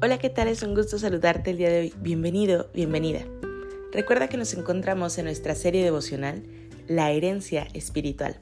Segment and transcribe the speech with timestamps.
[0.00, 0.46] Hola, ¿qué tal?
[0.46, 1.94] Es un gusto saludarte el día de hoy.
[1.98, 3.26] Bienvenido, bienvenida.
[3.90, 6.44] Recuerda que nos encontramos en nuestra serie devocional
[6.86, 8.38] La herencia espiritual,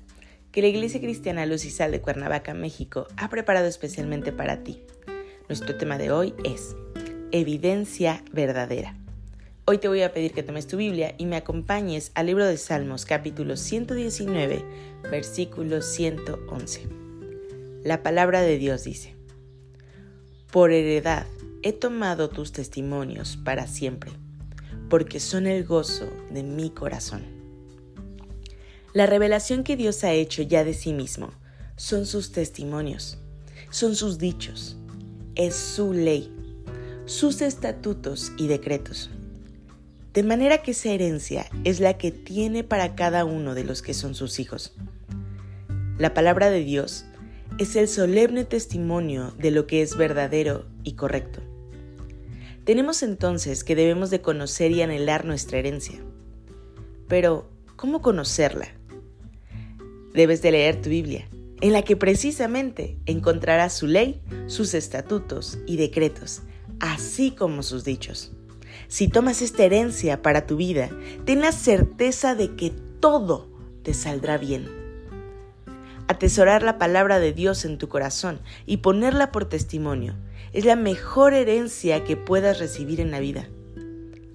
[0.52, 4.82] que la Iglesia Cristiana Luz y Sal de Cuernavaca, México, ha preparado especialmente para ti.
[5.48, 6.76] Nuestro tema de hoy es
[7.32, 8.94] Evidencia verdadera.
[9.64, 12.58] Hoy te voy a pedir que tomes tu Biblia y me acompañes al libro de
[12.58, 14.62] Salmos capítulo 119,
[15.10, 16.86] versículo 111.
[17.82, 19.14] La palabra de Dios dice,
[20.50, 21.26] Por heredad
[21.66, 24.12] he tomado tus testimonios para siempre,
[24.88, 27.24] porque son el gozo de mi corazón.
[28.92, 31.32] La revelación que Dios ha hecho ya de sí mismo
[31.74, 33.18] son sus testimonios,
[33.70, 34.76] son sus dichos,
[35.34, 36.32] es su ley,
[37.04, 39.10] sus estatutos y decretos.
[40.14, 43.92] De manera que esa herencia es la que tiene para cada uno de los que
[43.92, 44.72] son sus hijos.
[45.98, 47.06] La palabra de Dios
[47.58, 51.42] es el solemne testimonio de lo que es verdadero y correcto.
[52.66, 56.02] Tenemos entonces que debemos de conocer y anhelar nuestra herencia.
[57.06, 58.66] Pero, ¿cómo conocerla?
[60.12, 61.28] Debes de leer tu Biblia,
[61.60, 66.42] en la que precisamente encontrarás su ley, sus estatutos y decretos,
[66.80, 68.32] así como sus dichos.
[68.88, 70.90] Si tomas esta herencia para tu vida,
[71.24, 73.48] ten la certeza de que todo
[73.84, 74.66] te saldrá bien.
[76.08, 80.14] Atesorar la palabra de Dios en tu corazón y ponerla por testimonio
[80.52, 83.48] es la mejor herencia que puedas recibir en la vida.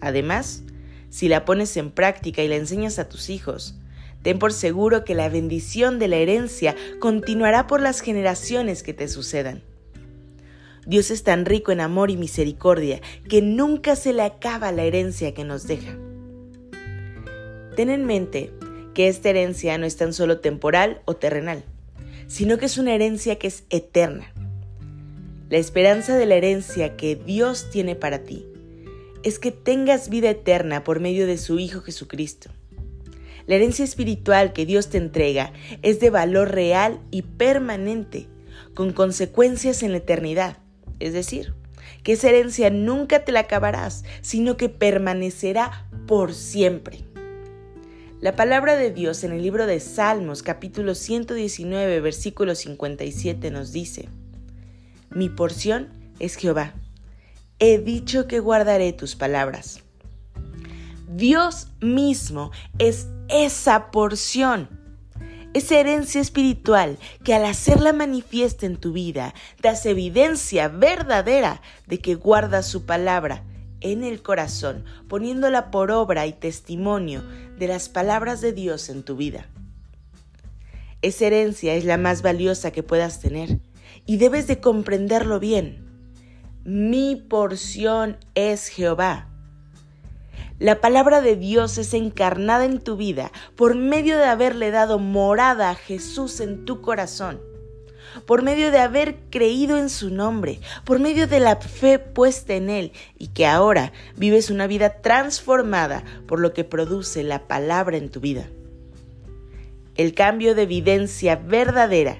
[0.01, 0.63] Además,
[1.09, 3.75] si la pones en práctica y la enseñas a tus hijos,
[4.21, 9.07] ten por seguro que la bendición de la herencia continuará por las generaciones que te
[9.07, 9.63] sucedan.
[10.85, 15.33] Dios es tan rico en amor y misericordia que nunca se le acaba la herencia
[15.33, 15.95] que nos deja.
[17.75, 18.51] Ten en mente
[18.93, 21.63] que esta herencia no es tan solo temporal o terrenal,
[22.27, 24.33] sino que es una herencia que es eterna.
[25.49, 28.45] La esperanza de la herencia que Dios tiene para ti
[29.23, 32.49] es que tengas vida eterna por medio de su Hijo Jesucristo.
[33.47, 38.27] La herencia espiritual que Dios te entrega es de valor real y permanente,
[38.73, 40.57] con consecuencias en la eternidad.
[40.99, 41.53] Es decir,
[42.03, 47.10] que esa herencia nunca te la acabarás, sino que permanecerá por siempre.
[48.21, 54.09] La palabra de Dios en el libro de Salmos capítulo 119 versículo 57 nos dice,
[55.09, 55.89] mi porción
[56.19, 56.75] es Jehová.
[57.57, 59.81] He dicho que guardaré tus palabras.
[61.09, 64.69] Dios mismo es esa porción,
[65.55, 69.33] esa herencia espiritual que al hacerla manifiesta en tu vida,
[69.63, 73.43] das evidencia verdadera de que guardas su palabra
[73.81, 77.23] en el corazón, poniéndola por obra y testimonio
[77.57, 79.47] de las palabras de Dios en tu vida.
[81.01, 83.59] Esa herencia es la más valiosa que puedas tener
[84.05, 85.87] y debes de comprenderlo bien.
[86.63, 89.27] Mi porción es Jehová.
[90.59, 95.71] La palabra de Dios es encarnada en tu vida por medio de haberle dado morada
[95.71, 97.41] a Jesús en tu corazón,
[98.25, 102.69] por medio de haber creído en su nombre, por medio de la fe puesta en
[102.69, 108.09] Él y que ahora vives una vida transformada por lo que produce la palabra en
[108.09, 108.47] tu vida.
[109.95, 112.17] El cambio de evidencia verdadera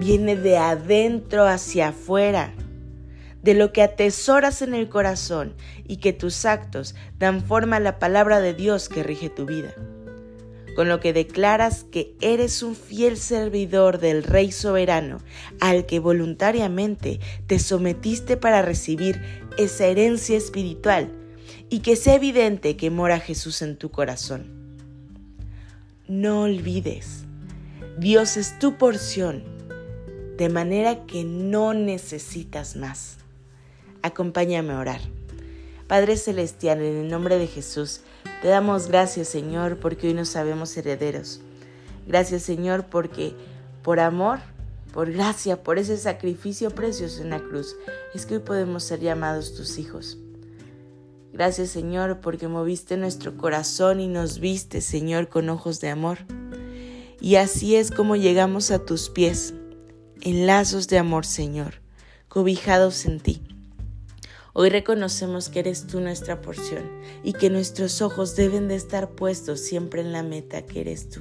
[0.00, 2.54] viene de adentro hacia afuera,
[3.42, 5.54] de lo que atesoras en el corazón
[5.86, 9.74] y que tus actos dan forma a la palabra de Dios que rige tu vida,
[10.76, 15.18] con lo que declaras que eres un fiel servidor del Rey soberano
[15.58, 19.22] al que voluntariamente te sometiste para recibir
[19.56, 21.10] esa herencia espiritual
[21.70, 24.52] y que sea evidente que mora Jesús en tu corazón.
[26.06, 27.24] No olvides,
[27.98, 29.44] Dios es tu porción
[30.36, 33.16] de manera que no necesitas más.
[34.02, 35.15] Acompáñame a orar.
[35.86, 38.00] Padre Celestial, en el nombre de Jesús,
[38.42, 41.40] te damos gracias Señor porque hoy nos sabemos herederos.
[42.08, 43.34] Gracias Señor porque
[43.82, 44.40] por amor,
[44.92, 47.76] por gracia, por ese sacrificio precioso en la cruz,
[48.14, 50.18] es que hoy podemos ser llamados tus hijos.
[51.32, 56.18] Gracias Señor porque moviste nuestro corazón y nos viste Señor con ojos de amor.
[57.20, 59.54] Y así es como llegamos a tus pies
[60.20, 61.74] en lazos de amor, Señor,
[62.28, 63.45] cobijados en ti.
[64.58, 66.90] Hoy reconocemos que eres tú nuestra porción
[67.22, 71.20] y que nuestros ojos deben de estar puestos siempre en la meta que eres tú.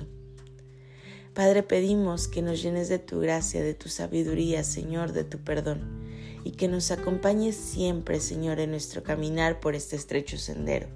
[1.33, 5.81] Padre, pedimos que nos llenes de tu gracia, de tu sabiduría, Señor, de tu perdón,
[6.45, 10.87] y que nos acompañes siempre, Señor, en nuestro caminar por este estrecho sendero.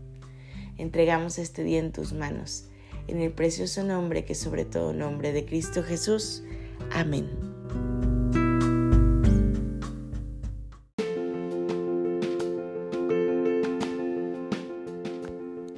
[0.78, 2.70] Entregamos este día en tus manos,
[3.10, 6.44] en el precioso nombre que sobre todo nombre de Cristo Jesús.
[6.90, 7.49] Amén.